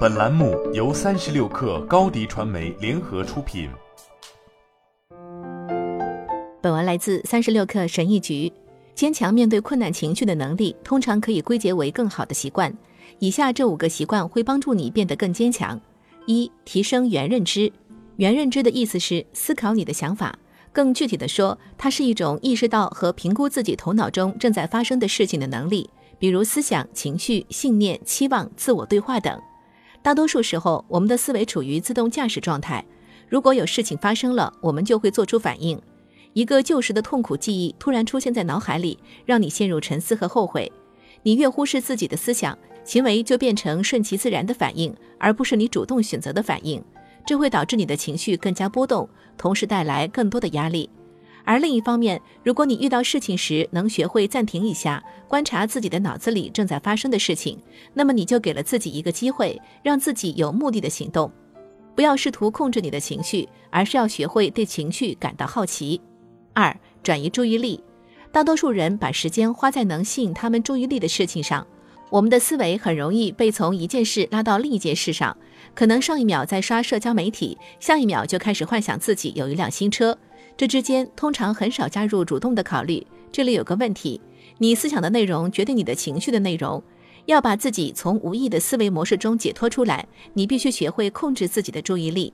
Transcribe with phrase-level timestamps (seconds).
[0.00, 3.70] 本栏目由三十六氪高低传媒联合出品。
[6.60, 8.52] 本文来自三十六氪神译局。
[8.94, 12.76] 坚强面对困难情绪的能力，通常可以归结为更好的习惯。
[13.18, 15.80] 以下这五个习惯会帮助你变得更坚强：
[16.26, 17.72] 一、提升原认知。
[18.16, 20.38] 原认知的意思是思考你的想法，
[20.72, 25.88] 更具体的说，它是一种意识到和评估自己头脑中正在发生的事情的能力，
[26.18, 29.40] 比如思想、情绪、信念、期望、自我对话等。
[30.02, 32.84] 大多数时候，我们的思维处于自动驾驶状态。
[33.28, 35.80] 如果有事情发生了，我们就会做出反应。
[36.32, 40.70] 一个旧时的痛苦记忆突然出现在脑海里，让你陷入沉思和后悔。
[41.22, 46.82] 你越忽视自己的思想，行为就变成顺其自然的反应，而不是你主动选择的反应。
[47.26, 50.88] 这会导致你的情绪更加波动，同时带来更多的压力。
[51.44, 57.58] 而另一方面，如果你遇到事情时能学会暂停一下，观察自己的脑子里正在发生的事情，
[57.94, 61.30] 那么你就给了自己一个机会，让自己有目的的行动。
[61.94, 66.00] 不要试图控制你的情绪，而是要学会对情绪感到好奇。
[66.54, 67.82] 二、转移注意力。
[68.32, 71.66] 大多数人把时间花在能吸引他们注意力的事情上，
[72.10, 75.36] 我们的思维很容易被从一件事拉到另一件事上。
[75.74, 80.16] 可能上一秒在刷社交媒体，下一秒就开始幻想自己有一辆新车。
[80.60, 83.06] 这之间通常很少加入主动的考虑。
[83.32, 84.20] 这里有个问题：
[84.58, 86.82] 你思想的内容决定你的情绪的内容。
[87.24, 92.30] 要把自己从无意的思维模式中解脱出来，你必须学会控制自己的注意力。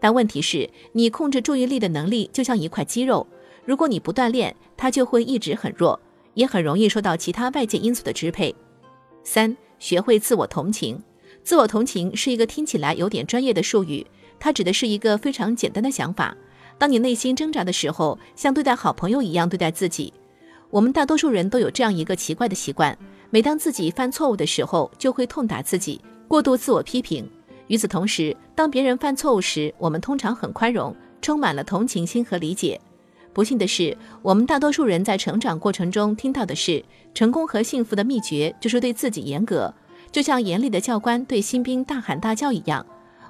[0.00, 3.24] 但问题是，你控制注意力的能力就像一块肌肉，
[3.64, 6.00] 如果你不锻炼，它就会一直很弱，
[6.34, 8.52] 也很容易受到其他外界因素的支配。
[9.22, 11.00] 三、学会自我同情。
[11.44, 14.04] 自我同情是一个听起来有点专业的术语，
[14.40, 16.36] 它指的是一个非常简单的想法。
[16.78, 20.12] 当你内心挣扎的时候，像对待好朋友一样对待自己。
[20.70, 22.96] 我们大多数人都有这样一个奇怪的习惯：
[23.30, 27.28] 每当自己犯错误的时候，就会痛打自己，过度自我批评。
[27.66, 32.80] 与此同时，当别人犯错误时，我们通常很宽容，充满了同情心和理解。
[33.32, 36.84] 不幸的是，我们大多数人在成长过程中听到的是，
[37.14, 39.72] 成功和幸福的秘诀就是对自己严格，
[40.10, 42.84] 就像严厉的教官对新兵大喊大叫一样。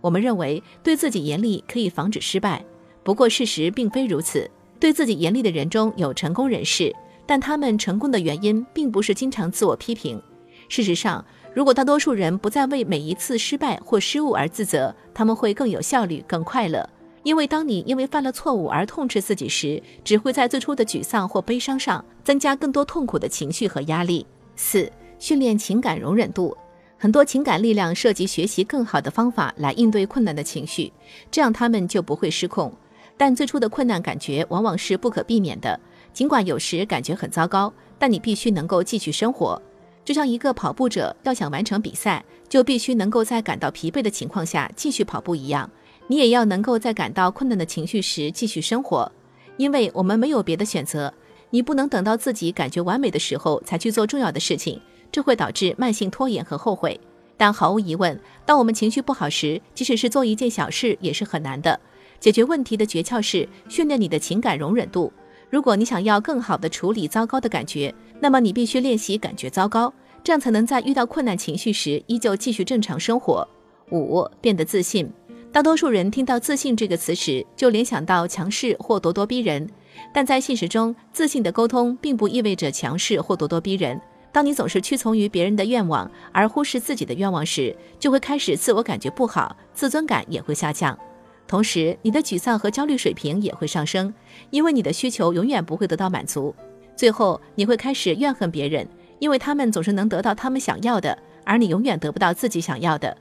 [0.00, 2.64] 我们认为对自己严厉可以防止失败。
[3.04, 4.50] 不过，事实并非如此。
[4.80, 6.94] 对自己严厉的人中有成功人士，
[7.26, 10.20] 但他们成功的原因并不是经常自我批评。
[10.68, 16.88] 事实上，如果大多数人不再为每一次失败或失误而自责，他们会更有效率、更快乐。
[17.22, 24.26] 因为当你因为犯了错误而痛斥自己时，只会在最初的沮丧或悲伤上增加更多痛苦的情绪和压力。
[24.56, 26.56] 四、训练情感容忍度。
[26.98, 30.92] 很多情感力量涉及学习更好的方法来应对困难的情绪，
[31.30, 32.72] 这样他们就不会失控。
[33.16, 35.78] 但最初的困难感觉往往是不可避免的，
[36.12, 39.60] 尽管有时感觉很糟糕，但你必须能够继续生活。
[40.04, 45.70] 就像一个跑步者要想完成比赛，就必须能够在感到疲惫的情况下继续跑步一样，
[46.08, 49.10] 你也要能够在感到困难的情绪时继续生活，
[49.56, 51.12] 因为我们没有别的选择。
[51.50, 54.80] 你不能等到自己感觉完美的时候才去做重要的事情，
[55.12, 57.00] 这会导致慢性拖延和后悔。
[57.36, 61.78] 但毫无疑问，当我们情绪不好时，即使是做一件小事也是很难的。
[62.24, 65.12] 解决问题的诀窍是训练你的情感容忍度。
[65.50, 69.92] 如果你想要更好的处理糟糕的感觉，那么你必须练习感觉糟糕，
[70.22, 73.46] 这样才能在遇到困难情绪时依旧继续正常生活。
[73.90, 75.06] 五、变得自信。
[75.52, 79.68] 大多数人听到“自信”这个词时，就联想到强势或咄咄逼人，
[80.10, 84.00] 但在现实中，自信的沟通并不意味着强势或咄咄逼人。
[84.32, 90.98] 当你总是屈从于别人的愿望，而忽视自己的愿望时，就会开始自我感觉不好，自尊感也会下降。
[91.46, 94.12] 同时，你的沮丧和焦虑水平也会上升，
[94.50, 96.54] 因为你的需求永远不会得到满足。
[96.96, 98.88] 最后，你会开始怨恨别人，
[99.18, 103.16] 因为他们总是能得到他们想要的，而你永远得不到自己想要的。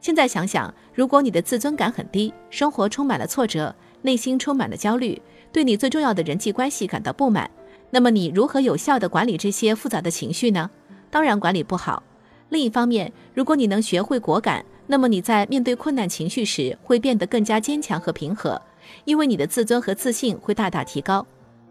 [0.00, 5.20] 现在想想，如果你的自尊感很低，生活充满了挫折，内心充满了焦虑，
[5.52, 7.50] 对你最重要的人际关系感到不满，
[7.90, 10.68] 那么你如何有效地管理这些复杂的情绪呢？
[11.10, 12.02] 当然，管理不好。
[12.48, 18.60] 另一方面，如果你能学会果敢，那么你在面对困难情绪时会变得更加坚强和平和，
[19.04, 21.26] 因为你的自尊和自信会大大提高。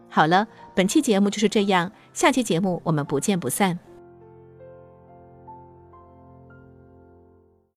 [0.09, 3.77] 好了，本期节目就是这样，下期节目我们不见不散。